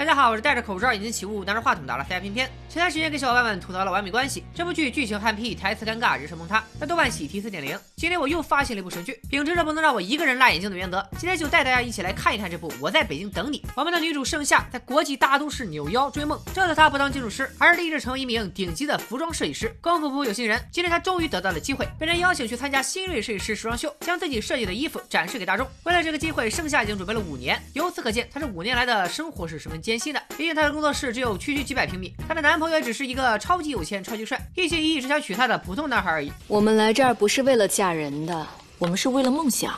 [0.00, 2.50] 大家好，我是戴着口罩、眼睛起雾、拿着话筒的阿拉斯加偏偏。
[2.70, 7.78] 前段时间跟小伙伴们吐槽了《完美关系》这部剧，剧情憨批，台词尴尬，人设崩塌，在豆瓣喜提四点零。
[7.96, 13.58] 今天我又发现了一部神剧，秉持着不能让我一个人辣眼睛的原则，今天就带大家一起来看一看这部《我在北京等你》。
[13.76, 19.68] 我们的女主盛夏在国际大都市扭腰追梦，这次她不当建筑师，而是立志成为一名顶级的服装设计师。
[19.82, 25.68] 功夫不负有心人，今天她终于得到了机会，被人邀请去参加新锐设计师时装秀，将自己设计的衣服展示给大众。
[25.82, 30.22] 为了这个机会，盛夏已经准备了五年，由此可见，她这五年来的生活是十分艰辛的。
[30.36, 36.32] 毕竟她的工作室只有区区几百平米，她的男朋友也只是一个超级有钱、超级帅，一心一意只想娶她的普通男孩而已。
[36.46, 38.46] 我们来这儿不是为了嫁人的，
[38.78, 39.72] 我们是为了梦想。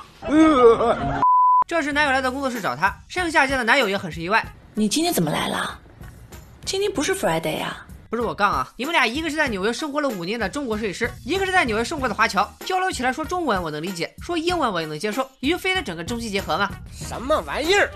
[1.67, 4.45] 这时，男友来到工作室找她，盛夏见到男友也很是意外。
[4.75, 5.79] 你今天怎么来了？
[6.65, 7.87] 今天不是 Friday 啊？
[8.11, 8.71] 不是我杠啊！
[8.77, 16.69] 你们俩一个是在纽约生活了五年的中国设计师，一个是在纽约生活的华侨，交流起来说中文我能理解，说英文我也能接受，你就非得整个中西结合吗？
[16.93, 17.91] 什么玩意儿？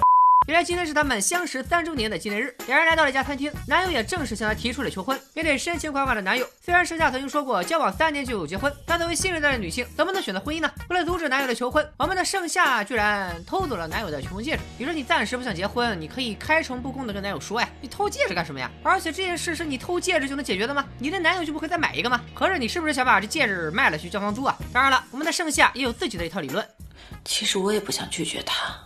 [0.46, 5.20] 原来今天是他们相识三周年的纪念日，两人来到了一家餐厅，男友也正式向她提出了求婚。
[5.34, 10.70] 面对深情款款的男友，虽然盛夏曾经说过交往三年就有结婚，但作为新时代的女性，怎么能选择婚姻呢？
[10.88, 14.62] 为了阻止男友的求婚，我们的盛夏居然偷走了男友的求婚戒指。
[14.78, 18.70] 你说你暂时不想结婚，你可以开诚布公的跟男友说呀，你偷戒指干什么呀？
[18.84, 20.86] 而且这件事是你偷戒指就能解决的吗？
[21.00, 22.20] 你的男友就不会再买一个吗？
[22.32, 24.56] 合着你是不是想把这戒指卖了去交房租啊？
[24.72, 26.64] 当然了，我们的盛夏也有自己的一套理论。
[27.24, 28.85] 其实我也不想拒绝他。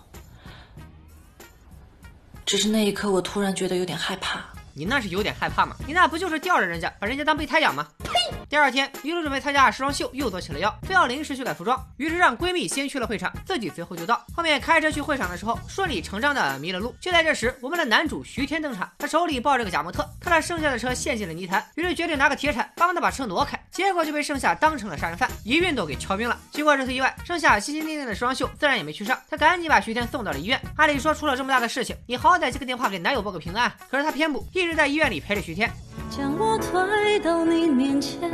[2.50, 4.40] 只是那一刻，我突然觉得有点害怕。
[4.74, 5.76] 你那是有点害怕吗？
[5.86, 7.86] 你那不就是吊着人家，把人家当备胎养吗？
[8.02, 8.10] 呸！
[8.48, 14.26] 第二天，女主准备参加时装秀，又做起了妖，非要临时修改服装，于是让闺蜜先去了会场，自己随后就到。
[14.34, 16.92] 后面开车去会场的时候，顺理成章的迷了路。
[17.00, 23.59] 就在这时，我们的男主徐天登场，他手里抱着个假模特，看到剩下的车陷进了泥潭，于是决定拿个铁铲帮他把车挪开。
[23.80, 26.38] 结果就被盛夏当成了杀人犯，一运动给敲晕了。
[26.52, 30.60] 经过这次意外，盛夏心心念念的时装秀自然也没去上，他赶紧把徐天送到了医院。
[30.76, 33.72] 按理说出了这么大的事情，你好歹接个电话给男友报个平安。
[33.90, 35.72] 可是他偏不，一直在医院里陪着徐天。
[36.10, 38.30] 将我推到你面前，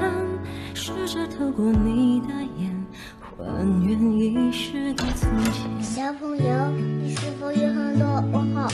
[0.74, 2.86] 试着透过你的眼，
[3.38, 3.44] 还
[3.86, 5.80] 原遗失的从前。
[5.80, 6.68] 小朋友，
[7.00, 8.68] 你是否有很多问号？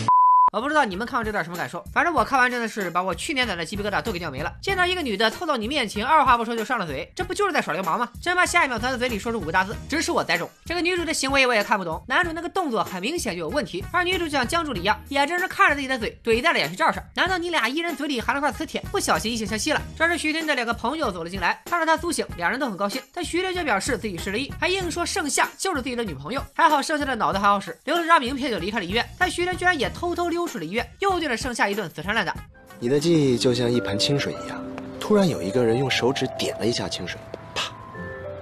[0.53, 4.53] 我不知道你们看完这段什么感受，反正我看完真的是把我去年攒的鸡皮疙瘩都给掉没了。
[4.61, 8.07] 见到一个女的凑到你面前，二话不说就上了嘴，这不就是在耍流氓吗？
[8.21, 10.51] 真怕下一秒从她嘴里说出五个大字：指使我栽种。
[10.67, 17.03] 这个女主的行为我也看不懂，男主那个动作很明显就有问题，而女主就像江助理一样，眼睁睁看着自己的嘴怼在了眼皮罩上。
[17.15, 19.81] 难道你俩一人嘴里含了块磁铁，不小心异性相吸了？
[19.97, 26.45] 这时徐天的两个朋友走了进来，看到他苏醒，两人都很高兴，但徐天却表示自己失了忆，还硬说盛夏就是自己的女朋友。
[26.53, 31.19] 还好盛夏的脑子还好使，留了张名片就离开了医院，但徐天居然也偷偷溜出了医院，又。
[31.21, 32.35] 对着，剩下一顿死缠烂打。
[32.81, 34.61] 你的记忆就像一盆清水一样，
[34.99, 37.17] 突然有一个人用手指点了一下清水，
[37.55, 37.73] 啪，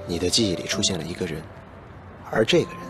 [0.07, 1.43] 你的记忆里出现了一个人，
[2.31, 2.81] 而这个人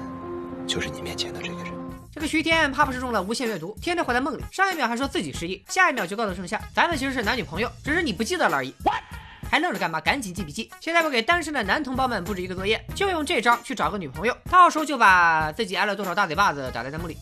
[0.65, 1.73] 就是你面前的这个人。
[2.13, 4.45] 这个徐天怕不是中了无限阅读，天天活在梦里。
[4.53, 8.73] 上一秒还说自己失忆，下一秒就告诉盛夏，咱们其实是男女朋友，只是你不记得了而已。
[9.51, 10.01] 还愣着干嘛？
[10.01, 10.71] 赶紧记笔记！
[10.79, 17.17] 现在我给单身的男同胞们布置一个作业，就用这招去找个女朋友，到时候就把自己挨了多少大嘴巴子打在弹幕里。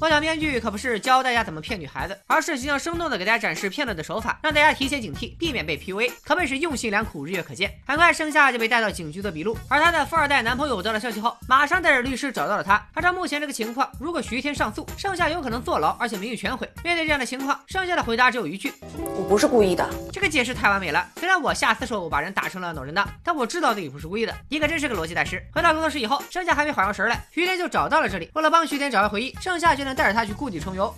[0.00, 7.70] 我讲编剧可不是教大家怎么骗女孩子，而是形象生动的给大家展示骗子的手法，让大家提前警惕，避免被 PUA，可谓是用心良苦，日月可见。
[7.86, 12.82] 很快，盛夏就被带到警局做笔录，而她的富二代男朋友得了消息后，马上带着律师找到了她。
[12.94, 16.66] 按照目前这个情况，如果徐天上诉，盛夏有可能坐牢，而且名誉全毁。
[16.82, 18.72] 面对这样的情况，盛夏的回答只有一句
[19.18, 21.06] ：“我不是故意的。”这个解释太完美了。
[21.16, 24.34] 虽然我下死手把人打成了脑震荡，但我知道自己不是故意的。
[24.48, 25.42] 你可真是个逻辑大师。
[25.52, 28.30] 回到工作室以后，盛夏还没缓过神来，徐天就找到了这里。
[28.32, 30.74] 为了帮徐天找回回忆，盛夏决定带着他去故地重。
[30.74, 30.94] 游。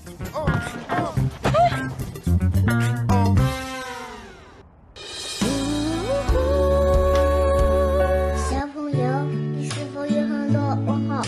[8.36, 9.22] 小朋友，
[9.56, 11.22] 你是否有很多问号？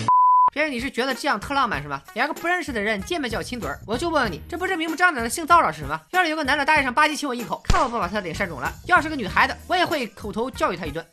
[0.52, 2.00] 别人你是觉得这样特浪漫是吗？
[2.14, 6.00] 两个不认识的人见面就要亲嘴儿，我就问问你，这不是明目张胆的性骚扰是什么？
[6.12, 8.72] 要是有个男的大街上吧唧亲我一口，看我不把他的脸扇肿了。
[8.86, 11.04] 要是个女孩子，我也会口头教育他一顿。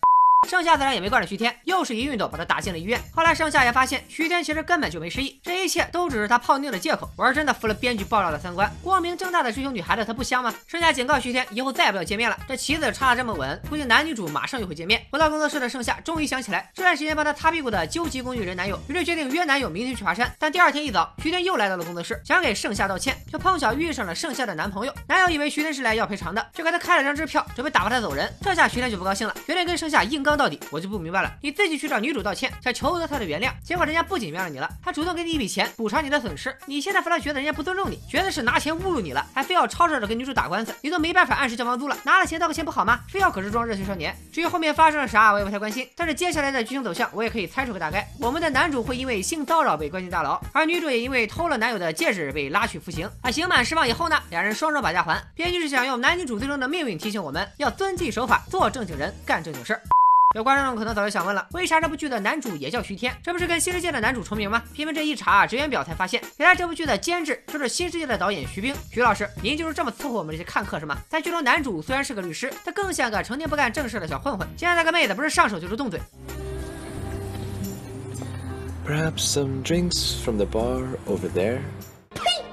[0.50, 3.00] 盛夏自然也没惯着徐天，又是一运动把他打进了医院。
[3.16, 7.08] 后来盛夏也发现徐天其实根本就没失忆，这一切都只是他泡妞的借口。
[7.16, 10.54] 玩真的服了编剧爆料的三观，光明正大的追求女孩子，他不香吗？
[10.68, 12.38] 盛夏警告徐天以后再也不要见面了。
[12.48, 15.06] 这棋子插的这么稳，估计男女主马上就会见面。
[15.12, 20.30] 回到工作室的盛夏终于想起来，这段时间帮他擦屁股的究极工具人男友，于是决定约男友明天去爬山。
[20.40, 24.94] 但第二天一早，徐天又来到了工作室，想给盛夏道歉，却碰巧遇上了盛夏的男朋友。
[25.08, 28.28] 男友以为徐天是来要赔偿的，就给他开了张支票，准备打发他走人。
[28.42, 30.31] 这下徐天就不高兴了，决定跟盛夏硬刚。
[30.32, 31.34] 脏到底，我就不明白了。
[31.42, 36.56] 你自己去找女主道歉，想求得她的原谅，结果人家不仅原谅你了，还主动给你一笔钱补偿你的损失。
[36.66, 43.02] 你现在反而觉得人家不尊重你，觉得是拿钱侮辱你了，还非要吵吵着跟女主打官司，你都没办法按时交房租了，拿了钱道个歉不好吗？
[43.10, 44.16] 非要可是装热血少年。
[44.32, 45.86] 至于后面发生了啥，我也不太关心。
[45.96, 48.08] 但是接下来的剧情走向，我也可以猜出个大概。
[48.20, 53.10] 我们的男主会因为性骚扰被关进大牢，而女主也因为偷了男友的戒指被拉去服刑。
[53.22, 55.22] 啊，刑满释放以后呢，两人双双把家还。
[55.36, 59.82] 编剧是想用男女主最终的命运提醒我们要遵纪守法，做正经人，干正经事儿。
[60.34, 63.14] 有观众可能早就想问了，为啥这部剧的男主也叫徐天？
[63.22, 64.64] 这不是跟新世界的男主重名吗？
[64.74, 68.74] 偏偏这一查职员表才发现，原来这部剧的监制就是新世界的导演徐冰。
[68.90, 70.98] 徐老师，您就是这么伺候我们这些看客是吗？
[71.10, 74.48] 在剧中，男主虽然是个律师，他更像个成天不干正事的小混混。
[74.56, 76.00] 现在那个妹子不是上手就是动嘴。
[78.88, 81.60] Perhaps some drinks from the bar over there.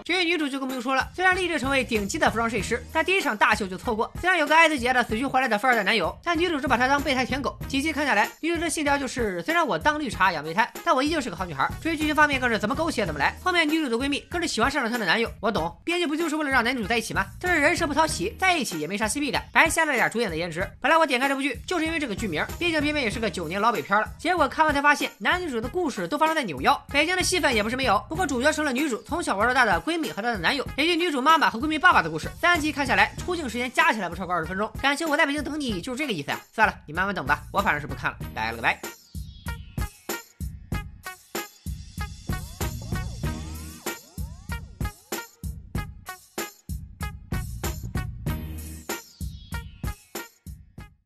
[0.08, 4.10] 至于女主就更不用说了，虽然立志成为顶级的服装设计师，但第一场大秀就错过。
[4.18, 7.58] 虽然有个爱自己爱的死去活来的富二代男友，但女主只把他当备胎舔狗。
[7.68, 11.70] 几集看下来，女主的信条就是：虽然我当绿茶养备胎，但我依旧是个好女孩。
[11.82, 13.36] 至于剧情方面更是怎么狗血怎么来。
[13.44, 17.26] 后面女主的闺蜜更是喜欢上了她的男友，我懂，编剧不就是为了让男主在一起吗？
[17.38, 20.66] 但是人设不讨喜，在一起也没啥 CP 感，白瞎了点主演的颜值。
[20.80, 24.08] 本来我点开这部剧就是因为这个剧名，毕竟偏偏也是个九年老北片了。
[24.18, 28.02] 结果看完才发现，男女主的故事都发生在纽腰，北京的戏份也不是没有。
[28.08, 30.66] 不过主角成了女主从小玩到大的闺蜜和她的男友。
[30.76, 34.70] 以及女主妈妈和闺蜜爸爸的故事，三集看下来，出镜时间加起来不超过二十分钟。
[34.80, 36.40] 感情我在北京等你，就是这个意思呀。
[36.52, 38.97] 算了，你慢慢等吧，我反正是不看了，拜了个拜。